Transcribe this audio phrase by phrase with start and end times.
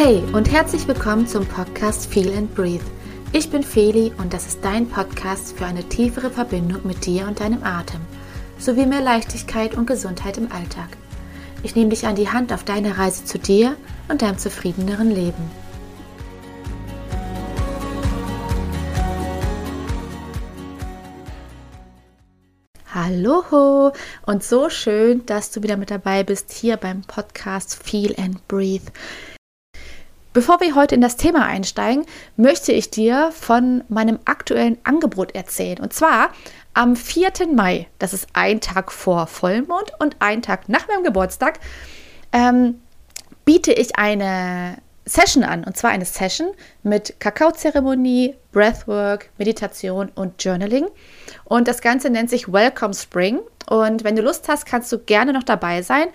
[0.00, 2.84] Hey und herzlich willkommen zum Podcast Feel and Breathe.
[3.32, 7.40] Ich bin Feli und das ist dein Podcast für eine tiefere Verbindung mit dir und
[7.40, 8.00] deinem Atem,
[8.60, 10.90] sowie mehr Leichtigkeit und Gesundheit im Alltag.
[11.64, 13.74] Ich nehme dich an die Hand auf deiner Reise zu dir
[14.08, 15.50] und deinem zufriedeneren Leben.
[22.94, 23.92] Hallo
[24.26, 28.92] und so schön, dass du wieder mit dabei bist hier beim Podcast Feel and Breathe.
[30.32, 32.04] Bevor wir heute in das Thema einsteigen,
[32.36, 35.80] möchte ich dir von meinem aktuellen Angebot erzählen.
[35.80, 36.30] Und zwar
[36.74, 37.32] am 4.
[37.54, 41.58] Mai, das ist ein Tag vor Vollmond und ein Tag nach meinem Geburtstag,
[42.32, 42.80] ähm,
[43.44, 45.64] biete ich eine Session an.
[45.64, 46.48] Und zwar eine Session
[46.82, 50.86] mit Kakaozeremonie, Breathwork, Meditation und Journaling.
[51.44, 53.40] Und das Ganze nennt sich Welcome Spring.
[53.68, 56.06] Und wenn du Lust hast, kannst du gerne noch dabei sein.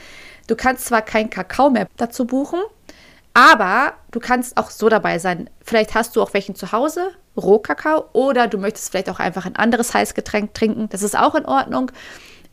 [0.47, 2.59] Du kannst zwar kein Kakao mehr dazu buchen,
[3.33, 5.49] aber du kannst auch so dabei sein.
[5.61, 9.55] Vielleicht hast du auch welchen zu Hause, Rohkakao, oder du möchtest vielleicht auch einfach ein
[9.55, 10.89] anderes Heißgetränk trinken.
[10.89, 11.91] Das ist auch in Ordnung.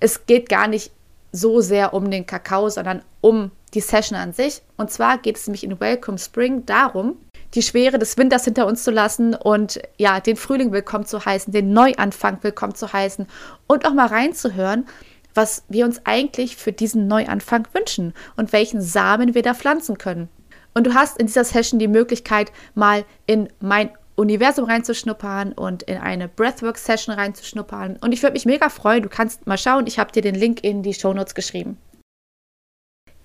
[0.01, 0.93] Es geht gar nicht
[1.33, 4.63] so sehr um den Kakao, sondern um die Session an sich.
[4.77, 7.17] Und zwar geht es nämlich in Welcome Spring darum,
[7.55, 11.53] die Schwere des Winters hinter uns zu lassen und ja, den Frühling willkommen zu heißen,
[11.53, 13.27] den Neuanfang willkommen zu heißen
[13.67, 14.87] und auch mal reinzuhören,
[15.35, 20.29] was wir uns eigentlich für diesen Neuanfang wünschen und welchen Samen wir da pflanzen können.
[20.75, 25.97] Und du hast in dieser Session die Möglichkeit, mal in mein Universum reinzuschnuppern und in
[25.97, 27.97] eine Breathwork-Session reinzuschnuppern.
[28.01, 29.03] Und ich würde mich mega freuen.
[29.03, 29.87] Du kannst mal schauen.
[29.87, 31.79] Ich habe dir den Link in die Shownotes geschrieben.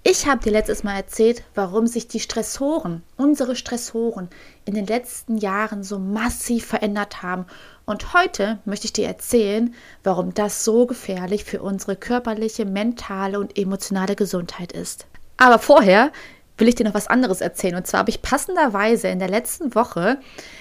[0.08, 4.30] Ich habe dir letztes Mal erzählt, warum sich die Stressoren, unsere Stressoren,
[4.64, 7.48] in den letzten Jahren so massiv verändert haben.
[7.86, 9.74] Und heute möchte ich dir erzählen,
[10.04, 15.08] warum das so gefährlich für unsere körperliche, mentale und emotionale Gesundheit ist.
[15.38, 16.12] Aber vorher
[16.58, 17.76] will ich dir noch was anderes erzählen.
[17.76, 20.18] Und zwar habe ich passenderweise in der letzten Woche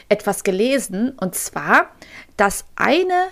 [0.08, 1.12] etwas gelesen.
[1.18, 1.90] Und zwar,
[2.36, 3.28] dass eine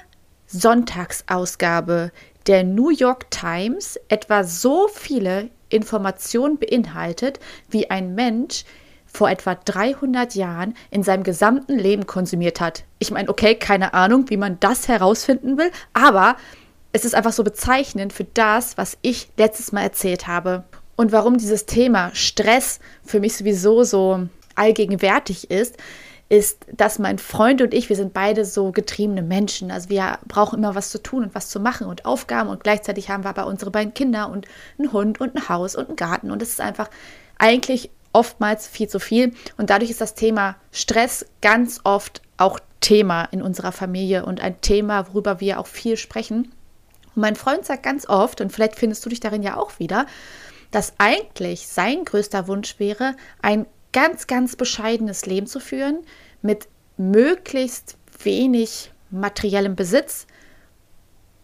[0.47, 2.13] Sonntagsausgabe
[2.47, 7.41] der New York Times etwa so viele Informationen beinhaltet,
[7.71, 8.65] wie ein Mensch
[9.07, 12.85] vor etwa 300 Jahren in seinem gesamten Leben konsumiert hat.
[12.99, 16.37] Ich meine, okay, keine Ahnung, wie man das herausfinden will, aber
[16.93, 20.65] es ist einfach so bezeichnend für das, was ich letztes Mal erzählt habe
[21.03, 25.77] und warum dieses Thema Stress für mich sowieso so allgegenwärtig ist,
[26.29, 29.73] ist, dass mein Freund und ich, wir sind beide so getriebene Menschen.
[29.73, 33.11] Also wir brauchen immer was zu tun und was zu machen und Aufgaben und gleichzeitig
[33.11, 34.47] haben wir aber unsere beiden Kinder und
[34.79, 36.89] einen Hund und ein Haus und einen Garten und es ist einfach
[37.37, 43.25] eigentlich oftmals viel zu viel und dadurch ist das Thema Stress ganz oft auch Thema
[43.25, 46.53] in unserer Familie und ein Thema, worüber wir auch viel sprechen.
[47.15, 50.07] Und mein Freund sagt ganz oft, und vielleicht findest du dich darin ja auch wieder,
[50.73, 56.01] dass eigentlich sein größter Wunsch wäre, ein ganz, ganz bescheidenes Leben zu führen
[56.41, 56.67] mit
[56.97, 60.27] möglichst wenig materiellem Besitz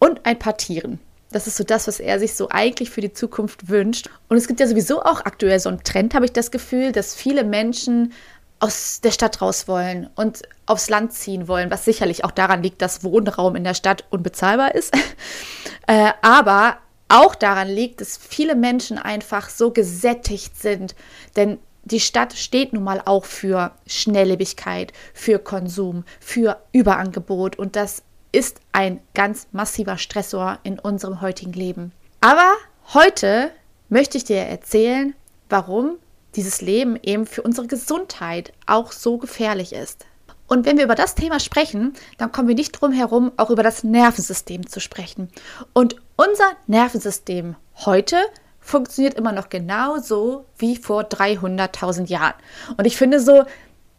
[0.00, 0.98] und ein paar Tieren.
[1.30, 4.08] Das ist so das, was er sich so eigentlich für die Zukunft wünscht.
[4.28, 7.14] Und es gibt ja sowieso auch aktuell so einen Trend, habe ich das Gefühl, dass
[7.14, 8.14] viele Menschen
[8.60, 12.82] aus der Stadt raus wollen und aufs Land ziehen wollen, was sicherlich auch daran liegt,
[12.82, 14.96] dass Wohnraum in der Stadt unbezahlbar ist.
[15.86, 16.78] äh, aber
[17.08, 20.94] auch daran liegt, dass viele Menschen einfach so gesättigt sind.
[21.36, 28.02] Denn die Stadt steht nun mal auch für Schnelllebigkeit, für Konsum, für Überangebot und das
[28.30, 31.92] ist ein ganz massiver Stressor in unserem heutigen Leben.
[32.20, 32.52] Aber
[32.92, 33.50] heute
[33.88, 35.14] möchte ich dir erzählen,
[35.48, 35.96] warum
[36.36, 40.04] dieses Leben eben für unsere Gesundheit auch so gefährlich ist.
[40.48, 43.62] Und wenn wir über das Thema sprechen, dann kommen wir nicht drum herum, auch über
[43.62, 45.28] das Nervensystem zu sprechen.
[45.72, 47.54] Und unser Nervensystem
[47.84, 48.16] heute
[48.58, 52.34] funktioniert immer noch genauso wie vor 300.000 Jahren.
[52.76, 53.44] Und ich finde so,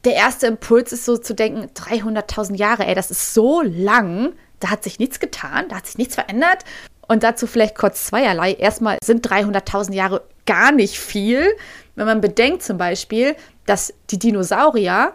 [0.05, 4.69] der erste Impuls ist so zu denken, 300.000 Jahre, ey, das ist so lang, da
[4.69, 6.63] hat sich nichts getan, da hat sich nichts verändert.
[7.07, 8.53] Und dazu vielleicht kurz zweierlei.
[8.53, 11.47] Erstmal sind 300.000 Jahre gar nicht viel,
[11.95, 13.35] wenn man bedenkt zum Beispiel,
[13.65, 15.13] dass die Dinosaurier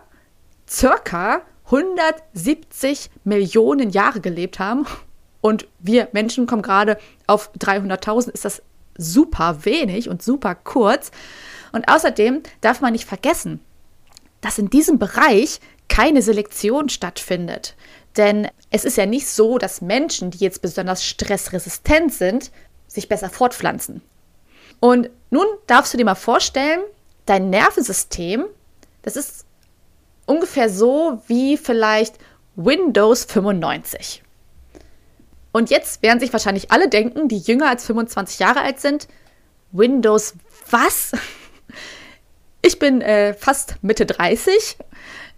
[0.69, 4.87] circa 170 Millionen Jahre gelebt haben
[5.41, 8.63] und wir Menschen kommen gerade auf 300.000, ist das
[8.97, 11.11] super wenig und super kurz.
[11.73, 13.61] Und außerdem darf man nicht vergessen,
[14.41, 17.75] dass in diesem Bereich keine Selektion stattfindet.
[18.17, 22.51] Denn es ist ja nicht so, dass Menschen, die jetzt besonders stressresistent sind,
[22.87, 24.03] sich besser fortpflanzen.
[24.81, 26.81] Und nun darfst du dir mal vorstellen,
[27.27, 28.45] dein Nervensystem,
[29.03, 29.45] das ist
[30.27, 32.17] ungefähr so wie vielleicht
[32.57, 34.23] Windows 95.
[35.53, 39.09] Und jetzt werden sich wahrscheinlich alle denken, die jünger als 25 Jahre alt sind,
[39.73, 40.35] Windows
[40.71, 41.13] was?
[42.67, 44.79] Ich bin äh, fast Mitte 30.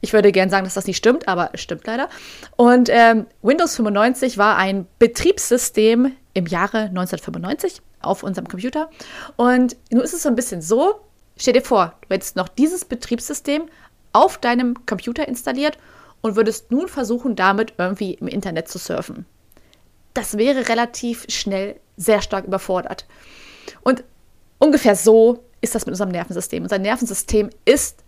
[0.00, 2.08] Ich würde gern sagen, dass das nicht stimmt, aber es stimmt leider.
[2.54, 8.90] Und ähm, Windows 95 war ein Betriebssystem im Jahre 1995 auf unserem Computer.
[9.34, 11.00] Und nun ist es so ein bisschen so,
[11.36, 13.68] stell dir vor, du hättest noch dieses Betriebssystem
[14.16, 15.78] auf deinem Computer installiert
[16.20, 19.26] und würdest nun versuchen, damit irgendwie im Internet zu surfen.
[20.14, 23.06] Das wäre relativ schnell sehr stark überfordert.
[23.82, 24.04] Und
[24.58, 26.62] ungefähr so ist das mit unserem Nervensystem.
[26.62, 28.02] Unser Nervensystem ist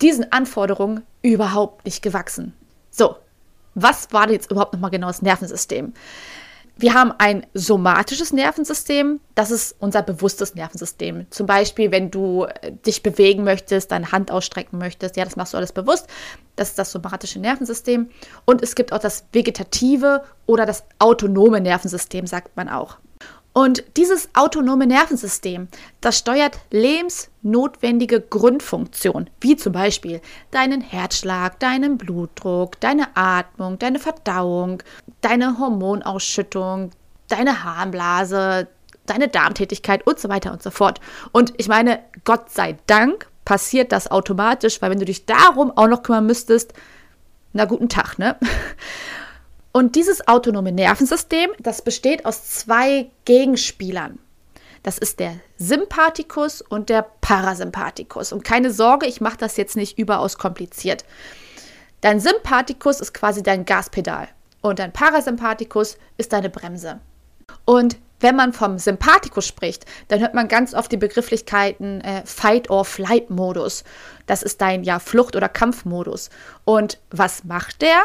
[0.00, 2.52] diesen Anforderungen überhaupt nicht gewachsen.
[2.90, 3.16] So,
[3.74, 5.94] was war denn jetzt überhaupt nochmal genau das Nervensystem?
[6.76, 11.26] Wir haben ein somatisches Nervensystem, das ist unser bewusstes Nervensystem.
[11.30, 15.52] Zum Beispiel, wenn du äh, dich bewegen möchtest, deine Hand ausstrecken möchtest, ja, das machst
[15.52, 16.06] du alles bewusst.
[16.56, 18.08] Das ist das somatische Nervensystem.
[18.46, 22.98] Und es gibt auch das vegetative oder das autonome Nervensystem, sagt man auch.
[23.52, 25.68] Und dieses autonome Nervensystem,
[26.00, 34.82] das steuert lebensnotwendige Grundfunktionen, wie zum Beispiel deinen Herzschlag, deinen Blutdruck, deine Atmung, deine Verdauung,
[35.20, 36.92] deine Hormonausschüttung,
[37.28, 38.68] deine Harnblase,
[39.04, 41.00] deine Darmtätigkeit und so weiter und so fort.
[41.32, 45.88] Und ich meine, Gott sei Dank passiert das automatisch, weil wenn du dich darum auch
[45.88, 46.72] noch kümmern müsstest,
[47.52, 48.36] na guten Tag, ne?
[49.72, 54.18] Und dieses autonome Nervensystem, das besteht aus zwei Gegenspielern.
[54.82, 58.32] Das ist der Sympathikus und der Parasympathikus.
[58.32, 61.04] Und keine Sorge, ich mache das jetzt nicht überaus kompliziert.
[62.00, 64.28] Dein Sympathikus ist quasi dein Gaspedal
[64.60, 67.00] und dein Parasympathikus ist deine Bremse.
[67.64, 73.84] Und wenn man vom Sympathikus spricht, dann hört man ganz oft die Begrifflichkeiten äh, Fight-or-Flight-Modus.
[74.26, 76.30] Das ist dein ja, Flucht- oder Kampfmodus.
[76.64, 78.00] Und was macht der?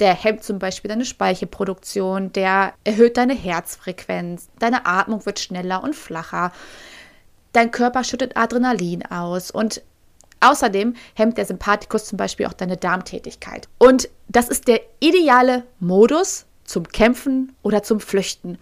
[0.00, 5.96] Der hemmt zum Beispiel deine Speichelproduktion, der erhöht deine Herzfrequenz, deine Atmung wird schneller und
[5.96, 6.52] flacher,
[7.52, 9.82] dein Körper schüttet Adrenalin aus und
[10.40, 13.68] außerdem hemmt der Sympathikus zum Beispiel auch deine Darmtätigkeit.
[13.78, 18.58] Und das ist der ideale Modus zum Kämpfen oder zum Flüchten.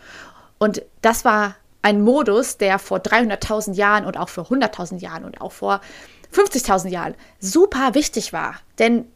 [0.58, 5.40] Und das war ein Modus, der vor 300.000 Jahren und auch vor 100.000 Jahren und
[5.40, 5.80] auch vor
[6.32, 8.56] 50.000 Jahren super wichtig war.
[8.78, 9.06] Denn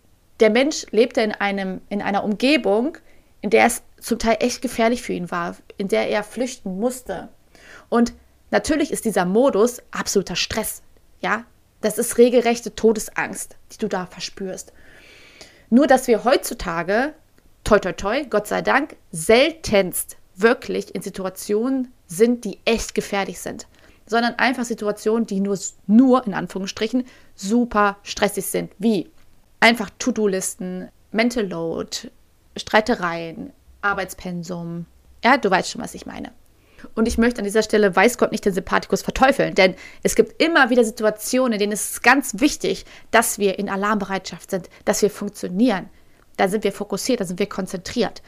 [0.40, 2.96] der Mensch lebte in, einem, in einer Umgebung,
[3.40, 7.28] in der es zum Teil echt gefährlich für ihn war, in der er flüchten musste.
[7.88, 8.14] Und
[8.50, 10.82] natürlich ist dieser Modus absoluter Stress.
[11.20, 11.44] Ja,
[11.81, 14.72] das ist regelrechte Todesangst, die du da verspürst.
[15.69, 17.14] Nur, dass wir heutzutage,
[17.64, 23.66] toi, toi, toi, Gott sei Dank, seltenst wirklich in Situationen sind, die echt gefährlich sind,
[24.06, 27.04] sondern einfach Situationen, die nur, nur in Anführungsstrichen
[27.34, 29.10] super stressig sind, wie
[29.61, 32.11] einfach To-Do-Listen, Mental Load,
[32.57, 33.53] Streitereien,
[33.83, 34.87] Arbeitspensum.
[35.25, 36.33] Ja, du weißt schon, was ich meine.
[36.95, 40.43] Und ich möchte an dieser Stelle, weiß Gott, nicht den Sympathikus verteufeln, denn es gibt
[40.43, 45.11] immer wieder Situationen, in denen es ganz wichtig, dass wir in Alarmbereitschaft sind, dass wir
[45.11, 45.91] funktionieren.
[46.39, 48.23] Da sind wir fokussiert, da sind wir konzentriert.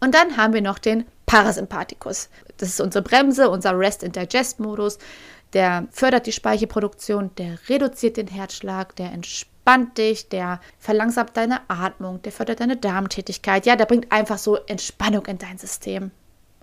[0.00, 2.30] Und dann haben wir noch den Parasympathikus.
[2.56, 4.98] Das ist unsere Bremse, unser Rest-and-Digest-Modus.
[5.52, 12.22] Der fördert die Speichelproduktion, der reduziert den Herzschlag, der entspannt dich, der verlangsamt deine Atmung,
[12.22, 13.66] der fördert deine Darmtätigkeit.
[13.66, 16.12] Ja, der bringt einfach so Entspannung in dein System.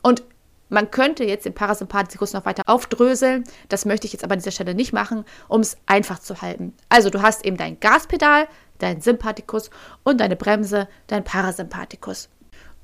[0.01, 0.23] Und
[0.69, 3.45] man könnte jetzt den Parasympathikus noch weiter aufdröseln.
[3.69, 6.73] Das möchte ich jetzt aber an dieser Stelle nicht machen, um es einfach zu halten.
[6.89, 8.47] Also du hast eben dein Gaspedal,
[8.79, 9.69] dein Sympathikus
[10.03, 12.29] und deine Bremse, dein Parasympathikus.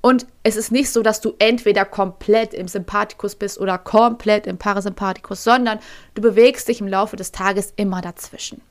[0.05, 4.57] Und es ist nicht so, dass du entweder komplett im Sympathikus bist oder komplett im
[4.57, 5.79] Parasympathikus, sondern
[6.13, 8.61] du bewegst dich im Laufe des Tages immer dazwischen.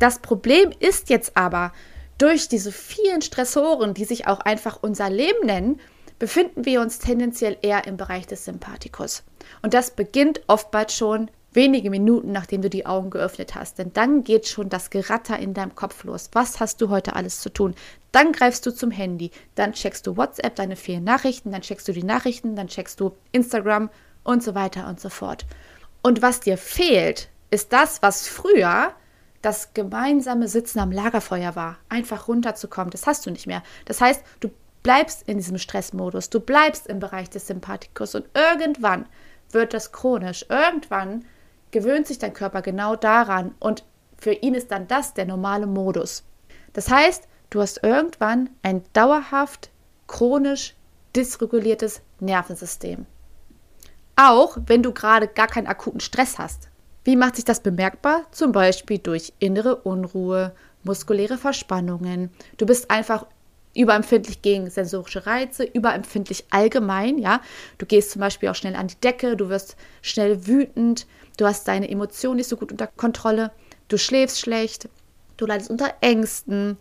[0.00, 1.70] Das Problem ist jetzt aber,
[2.18, 5.80] durch diese vielen Stressoren, die sich auch einfach unser Leben nennen,
[6.18, 9.22] befinden wir uns tendenziell eher im Bereich des Sympathikus.
[9.62, 13.78] Und das beginnt oftmals schon wenige Minuten, nachdem du die Augen geöffnet hast.
[13.78, 16.30] Denn dann geht schon das Geratter in deinem Kopf los.
[16.32, 17.74] Was hast du heute alles zu tun?
[18.10, 21.92] Dann greifst du zum Handy, dann checkst du WhatsApp, deine vielen Nachrichten, dann checkst du
[21.92, 23.90] die Nachrichten, dann checkst du Instagram
[24.24, 25.46] und so weiter und so fort.
[26.02, 28.92] Und was dir fehlt, ist das, was früher
[29.40, 32.90] das gemeinsame Sitzen am Lagerfeuer war, einfach runterzukommen.
[32.90, 33.62] Das hast du nicht mehr.
[33.86, 34.50] Das heißt, du
[34.82, 39.06] bleibst in diesem Stressmodus, du bleibst im Bereich des Sympathikus und irgendwann
[39.50, 40.46] wird das chronisch.
[40.48, 41.24] Irgendwann
[41.72, 43.84] gewöhnt sich dein Körper genau daran und
[44.16, 46.22] für ihn ist dann das der normale Modus.
[46.72, 49.70] Das heißt, du hast irgendwann ein dauerhaft
[50.06, 50.76] chronisch
[51.16, 53.06] dysreguliertes Nervensystem.
[54.14, 56.68] Auch wenn du gerade gar keinen akuten Stress hast.
[57.04, 58.26] Wie macht sich das bemerkbar?
[58.30, 62.30] Zum Beispiel durch innere Unruhe, muskuläre Verspannungen.
[62.58, 63.26] Du bist einfach
[63.74, 67.40] überempfindlich gegen sensorische Reize, überempfindlich allgemein, ja.
[67.78, 71.06] Du gehst zum Beispiel auch schnell an die Decke, du wirst schnell wütend,
[71.38, 73.50] du hast deine Emotionen nicht so gut unter Kontrolle,
[73.88, 74.88] du schläfst schlecht,
[75.36, 76.76] du leidest unter Ängsten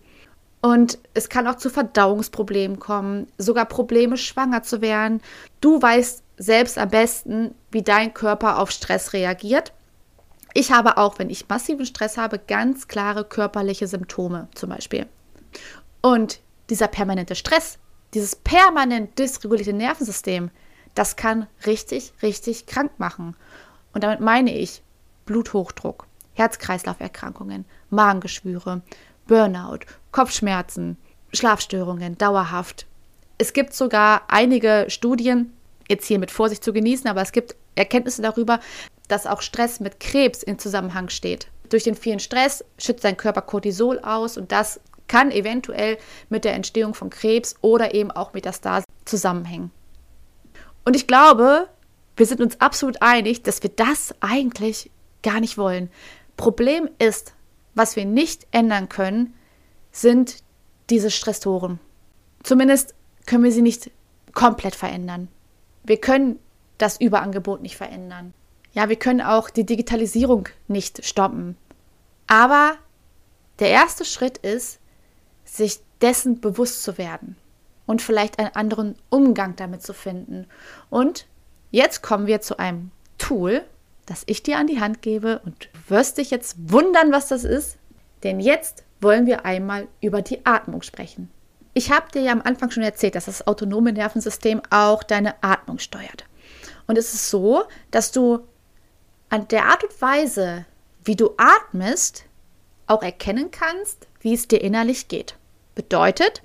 [0.62, 5.22] und es kann auch zu Verdauungsproblemen kommen, sogar Probleme schwanger zu werden.
[5.60, 9.74] Du weißt selbst am besten, wie dein Körper auf Stress reagiert.
[10.54, 15.08] Ich habe auch, wenn ich massiven Stress habe, ganz klare körperliche Symptome zum Beispiel.
[16.02, 17.78] Und dieser permanente Stress,
[18.16, 20.50] dieses permanent dysregulierte Nervensystem,
[20.96, 23.36] das kann richtig, richtig krank machen.
[23.94, 24.82] Und damit meine ich
[25.26, 28.82] Bluthochdruck, Herz-Kreislauf-Erkrankungen, Magengeschwüre,
[29.28, 29.80] Burnout,
[30.12, 30.98] Kopfschmerzen,
[31.34, 32.88] Schlafstörungen, dauerhaft.
[33.38, 35.54] Es gibt sogar einige Studien,
[35.90, 38.60] jetzt hier mit Vorsicht zu genießen, aber es gibt Erkenntnisse darüber,
[39.08, 41.48] dass auch Stress mit Krebs in Zusammenhang steht.
[41.70, 44.80] Durch den vielen Stress schützt dein Körper Cortisol aus und das
[45.12, 45.98] kann eventuell
[46.30, 49.70] mit der Entstehung von Krebs oder eben auch Metastasen zusammenhängen.
[50.86, 51.68] Und ich glaube,
[52.16, 54.90] wir sind uns absolut einig, dass wir das eigentlich
[55.22, 55.90] gar nicht wollen.
[56.38, 57.34] Problem ist,
[57.76, 59.34] was wir nicht ändern können,
[59.92, 60.38] sind
[60.90, 61.82] diese Stressoren.
[62.44, 63.92] Zumindest können wir sie nicht
[64.34, 65.28] komplett verändern.
[65.84, 66.40] Wir können
[66.78, 68.34] das Überangebot nicht verändern.
[68.72, 71.58] Ja, wir können auch die Digitalisierung nicht stoppen.
[72.28, 72.78] Aber
[73.60, 74.81] der erste Schritt ist,
[75.52, 77.36] sich dessen bewusst zu werden
[77.86, 80.48] und vielleicht einen anderen Umgang damit zu finden.
[80.90, 81.28] Und
[81.72, 83.64] jetzt kommen wir zu einem Tool,
[84.06, 87.44] das ich dir an die Hand gebe und du wirst dich jetzt wundern, was das
[87.44, 87.78] ist,
[88.24, 91.30] denn jetzt wollen wir einmal über die Atmung sprechen.
[91.74, 95.80] Ich habe dir ja am Anfang schon erzählt, dass das autonome Nervensystem auch deine Atmung
[95.80, 96.26] steuert.
[96.88, 98.40] Und es ist so, dass du
[99.30, 100.66] an der Art und Weise,
[101.04, 102.26] wie du atmest,
[102.88, 105.36] auch erkennen kannst, wie es dir innerlich geht.
[105.76, 106.42] Bedeutet,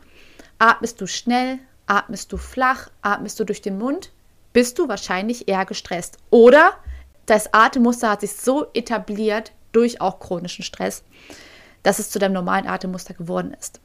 [0.59, 4.12] atmest du schnell, atmest du flach, atmest du durch den Mund,
[4.52, 6.18] bist du wahrscheinlich eher gestresst.
[6.30, 6.73] Oder
[7.26, 11.02] das Atemmuster hat sich so etabliert durch auch chronischen Stress,
[11.83, 13.80] dass es zu deinem normalen Atemmuster geworden ist.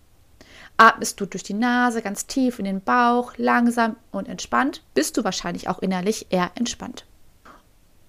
[0.77, 5.23] Atmest du durch die Nase ganz tief in den Bauch, langsam und entspannt, bist du
[5.23, 7.05] wahrscheinlich auch innerlich eher entspannt.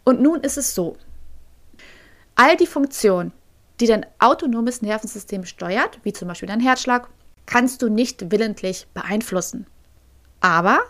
[0.05, 0.97] Und nun ist es so,
[2.35, 3.33] all die Funktionen,
[3.81, 7.09] die dein autonomes Nervensystem steuert, wie zum Beispiel dein Herzschlag,
[7.47, 9.67] kannst du nicht willentlich beeinflussen.
[10.41, 10.81] Aber,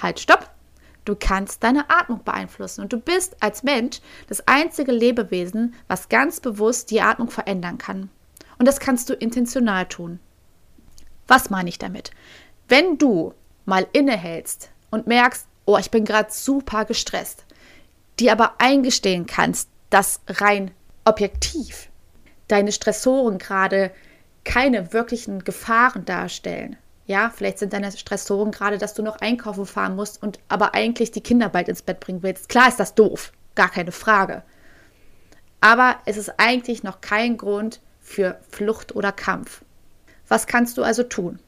[0.00, 0.50] halt, stopp,
[1.04, 6.40] du kannst deine Atmung beeinflussen und du bist als Mensch das einzige Lebewesen, was ganz
[6.40, 8.10] bewusst die Atmung verändern kann.
[8.58, 10.20] Und das kannst du intentional tun.
[11.26, 12.10] Was meine ich damit?
[12.68, 13.34] Wenn du
[13.64, 17.44] mal innehältst und merkst, oh, ich bin gerade super gestresst,
[18.18, 20.72] dir aber eingestehen kannst, dass rein
[21.04, 21.88] objektiv
[22.48, 23.92] deine Stressoren gerade
[24.44, 26.76] keine wirklichen Gefahren darstellen.
[27.06, 31.10] Ja, vielleicht sind deine Stressoren gerade, dass du noch einkaufen fahren musst und aber eigentlich
[31.10, 32.48] die Kinder bald ins Bett bringen willst.
[32.48, 34.42] Klar ist das doof, gar keine Frage.
[35.60, 39.62] Aber es ist eigentlich noch kein Grund für Flucht oder Kampf.
[40.28, 41.38] Was kannst du also tun?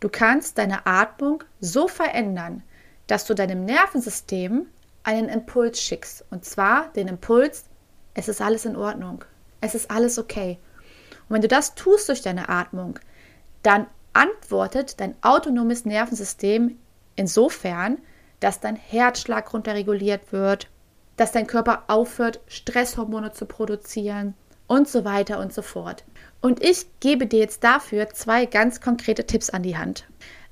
[0.00, 2.62] Du kannst deine Atmung so verändern,
[3.06, 4.66] dass du deinem Nervensystem
[5.04, 6.24] einen Impuls schickst.
[6.30, 7.64] Und zwar den Impuls,
[8.14, 9.24] es ist alles in Ordnung.
[9.60, 10.58] Es ist alles okay.
[11.28, 12.98] Und wenn du das tust durch deine Atmung,
[13.62, 16.78] dann antwortet dein autonomes Nervensystem
[17.16, 17.98] insofern,
[18.40, 20.68] dass dein Herzschlag runterreguliert wird,
[21.16, 24.34] dass dein Körper aufhört, Stresshormone zu produzieren
[24.66, 26.04] und so weiter und so fort.
[26.40, 30.06] Und ich gebe dir jetzt dafür zwei ganz konkrete Tipps an die Hand.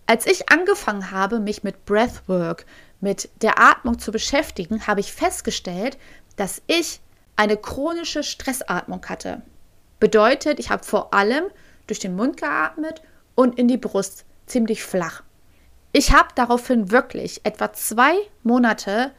[0.06, 2.66] Als ich angefangen habe, mich mit Breathwork,
[3.00, 5.98] mit der Atmung zu beschäftigen, habe ich festgestellt,
[6.36, 7.00] dass ich
[7.36, 9.42] eine chronische Stressatmung hatte.
[10.00, 11.44] Bedeutet, ich habe vor allem
[11.86, 13.02] durch den Mund geatmet
[13.34, 15.22] und in die Brust ziemlich flach.
[15.92, 19.12] Ich habe daraufhin wirklich etwa zwei Monate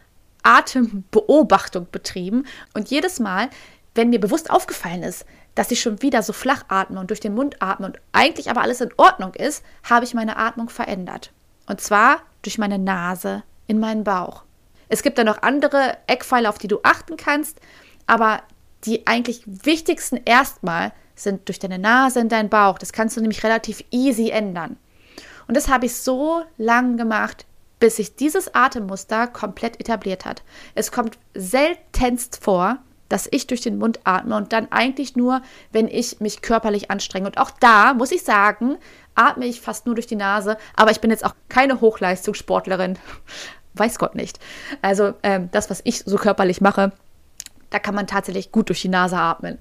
[0.43, 3.49] Atembeobachtung betrieben und jedes Mal,
[3.95, 7.33] wenn mir bewusst aufgefallen ist, dass ich schon wieder so flach atme und durch den
[7.33, 11.31] Mund atme und eigentlich aber alles in Ordnung ist, habe ich meine Atmung verändert.
[11.65, 14.43] Und zwar durch meine Nase in meinen Bauch.
[14.89, 17.59] Es gibt da noch andere Eckpfeiler, auf die du achten kannst,
[18.05, 18.43] aber
[18.83, 22.77] die eigentlich wichtigsten erstmal sind durch deine Nase in deinen Bauch.
[22.77, 24.77] Das kannst du nämlich relativ easy ändern.
[25.47, 27.45] Und das habe ich so lang gemacht,
[27.79, 30.43] bis sich dieses Atemmuster komplett etabliert hat.
[30.75, 32.79] Es kommt seltenst vor,
[33.09, 35.41] dass ich durch den Mund atme und dann eigentlich nur,
[35.71, 37.27] wenn ich mich körperlich anstrenge.
[37.27, 38.77] Und auch da muss ich sagen,
[39.13, 42.97] atme ich fast nur durch die Nase, aber ich bin jetzt auch keine Hochleistungssportlerin.
[43.75, 44.39] Weiß Gott nicht.
[44.81, 46.93] Also ähm, das, was ich so körperlich mache,
[47.69, 49.57] da kann man tatsächlich gut durch die Nase atmen.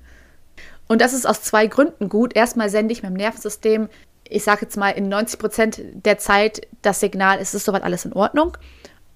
[0.86, 2.36] Und das ist aus zwei Gründen gut.
[2.36, 3.88] Erstmal sende ich meinem Nervensystem,
[4.28, 8.04] ich sage jetzt mal in 90 Prozent der Zeit das Signal, es ist soweit alles
[8.04, 8.56] in Ordnung.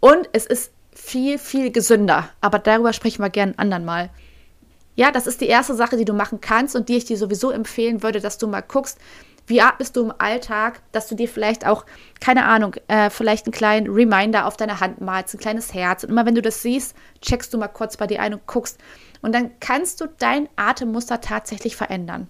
[0.00, 2.28] Und es ist viel, viel gesünder.
[2.40, 4.10] Aber darüber sprechen wir gerne ein andern Mal.
[4.96, 7.50] Ja, das ist die erste Sache, die du machen kannst und die ich dir sowieso
[7.50, 8.98] empfehlen würde, dass du mal guckst,
[9.48, 11.84] wie atmest du im Alltag, dass du dir vielleicht auch,
[12.20, 16.04] keine Ahnung, äh, vielleicht einen kleinen Reminder auf deine Hand malst, ein kleines Herz.
[16.04, 18.78] Und immer wenn du das siehst, checkst du mal kurz bei dir ein und guckst.
[19.22, 22.28] Und dann kannst du dein Atemmuster tatsächlich verändern.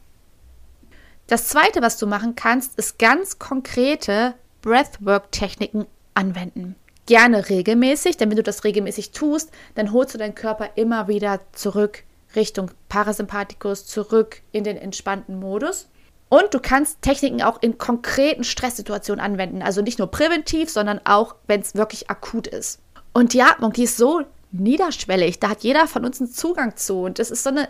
[1.26, 6.74] Das zweite, was du machen kannst, ist ganz konkrete Breathwork-Techniken anwenden.
[7.04, 11.40] Gerne regelmäßig, denn wenn du das regelmäßig tust, dann holst du deinen Körper immer wieder
[11.52, 12.04] zurück
[12.36, 15.88] Richtung Parasympathikus, zurück in den entspannten Modus.
[16.28, 19.62] Und du kannst Techniken auch in konkreten Stresssituationen anwenden.
[19.62, 22.80] Also nicht nur präventiv, sondern auch, wenn es wirklich akut ist.
[23.12, 25.40] Und die Atmung, die ist so niederschwellig.
[25.40, 27.02] Da hat jeder von uns einen Zugang zu.
[27.02, 27.68] Und das ist so eine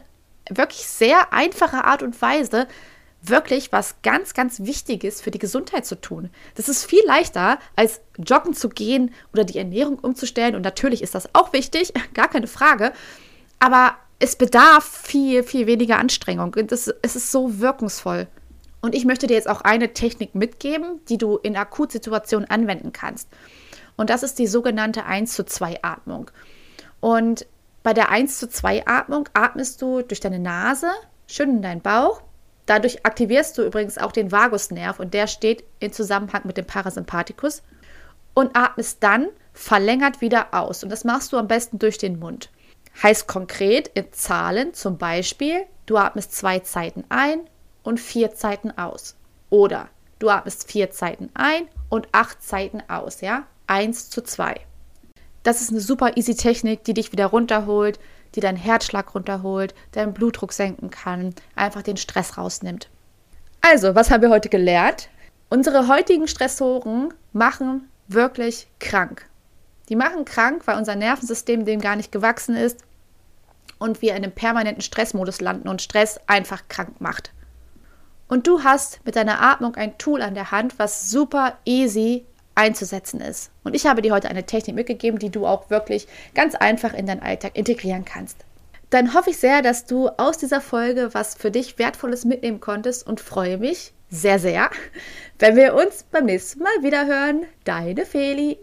[0.51, 2.67] wirklich sehr einfache Art und Weise,
[3.23, 6.31] wirklich was ganz, ganz Wichtiges für die Gesundheit zu tun.
[6.55, 10.55] Das ist viel leichter, als joggen zu gehen oder die Ernährung umzustellen.
[10.55, 12.93] Und natürlich ist das auch wichtig, gar keine Frage.
[13.59, 16.55] Aber es bedarf viel, viel weniger Anstrengung.
[16.55, 18.27] Und es, es ist so wirkungsvoll.
[18.89, 23.29] Und ich möchte dir jetzt auch eine Technik mitgeben, die du in Akutsituationen anwenden kannst.
[23.99, 26.31] Und das ist die sogenannte 1 zu 2 Atmung.
[26.99, 27.47] Und
[27.83, 30.89] bei der 1 zu 2 Atmung atmest du durch deine Nase
[31.27, 32.23] schön in deinen Bauch.
[32.65, 37.63] Dadurch aktivierst du übrigens auch den Vagusnerv und der steht in Zusammenhang mit dem Parasympathikus.
[38.33, 40.83] Und atmest dann verlängert wieder aus.
[40.83, 42.51] Und das machst du am besten durch den Mund.
[43.03, 47.41] Heißt konkret in Zahlen zum Beispiel, du atmest zwei Zeiten ein
[47.83, 49.17] und vier Zeiten aus.
[49.51, 53.45] Oder du atmest vier Zeiten ein und acht Zeiten aus, ja?
[53.67, 54.61] Eins zu zwei.
[55.43, 57.99] Das ist eine super easy Technik, die dich wieder runterholt,
[58.35, 62.89] die deinen Herzschlag runterholt, deinen Blutdruck senken kann, einfach den Stress rausnimmt.
[63.61, 65.09] Also, was haben wir heute gelernt?
[65.49, 69.27] Unsere heutigen Stressoren machen wirklich krank.
[69.89, 72.81] Die machen krank, weil unser Nervensystem dem gar nicht gewachsen ist
[73.79, 77.33] und wir in einem permanenten Stressmodus landen und Stress einfach krank macht.
[78.29, 83.21] Und du hast mit deiner Atmung ein Tool an der Hand, was super easy einzusetzen
[83.21, 83.51] ist.
[83.65, 87.07] Und ich habe dir heute eine Technik mitgegeben, die du auch wirklich ganz einfach in
[87.07, 88.45] deinen Alltag integrieren kannst.
[88.91, 93.07] Dann hoffe ich sehr, dass du aus dieser Folge was für dich Wertvolles mitnehmen konntest
[93.07, 94.71] und freue mich sehr, sehr,
[95.39, 97.45] wenn wir uns beim nächsten Mal wieder hören.
[97.65, 98.59] Deine Feli.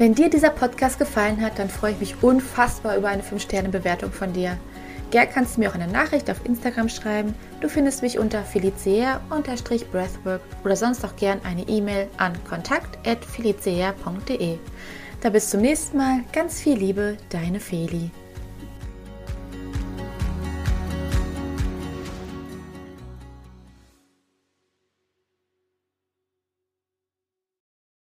[0.00, 4.32] Wenn dir dieser Podcast gefallen hat, dann freue ich mich unfassbar über eine 5-Sterne-Bewertung von
[4.32, 4.56] dir.
[5.10, 7.34] Gern kannst du mir auch eine Nachricht auf Instagram schreiben.
[7.60, 14.56] Du findest mich unter felicea-breathwork oder sonst auch gern eine E-Mail an kontakt.felicea.de.
[15.20, 16.20] Da bis zum nächsten Mal.
[16.32, 18.10] Ganz viel Liebe, deine Feli.